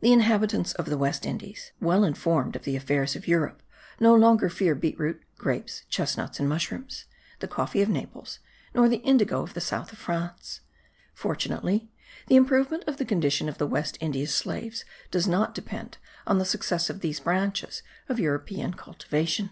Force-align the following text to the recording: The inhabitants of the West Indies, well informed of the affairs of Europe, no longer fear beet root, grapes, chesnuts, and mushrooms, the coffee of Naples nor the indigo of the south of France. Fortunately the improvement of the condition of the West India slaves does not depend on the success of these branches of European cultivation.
The 0.00 0.14
inhabitants 0.14 0.72
of 0.72 0.86
the 0.86 0.96
West 0.96 1.26
Indies, 1.26 1.72
well 1.78 2.04
informed 2.04 2.56
of 2.56 2.62
the 2.64 2.74
affairs 2.74 3.14
of 3.14 3.28
Europe, 3.28 3.62
no 4.00 4.14
longer 4.14 4.48
fear 4.48 4.74
beet 4.74 4.98
root, 4.98 5.22
grapes, 5.36 5.82
chesnuts, 5.90 6.40
and 6.40 6.48
mushrooms, 6.48 7.04
the 7.40 7.46
coffee 7.48 7.82
of 7.82 7.90
Naples 7.90 8.38
nor 8.74 8.88
the 8.88 9.04
indigo 9.04 9.42
of 9.42 9.52
the 9.52 9.60
south 9.60 9.92
of 9.92 9.98
France. 9.98 10.62
Fortunately 11.12 11.90
the 12.28 12.36
improvement 12.36 12.84
of 12.86 12.96
the 12.96 13.04
condition 13.04 13.46
of 13.46 13.58
the 13.58 13.66
West 13.66 13.98
India 14.00 14.26
slaves 14.26 14.86
does 15.10 15.28
not 15.28 15.54
depend 15.54 15.98
on 16.26 16.38
the 16.38 16.46
success 16.46 16.88
of 16.88 17.00
these 17.02 17.20
branches 17.20 17.82
of 18.08 18.18
European 18.18 18.72
cultivation. 18.72 19.50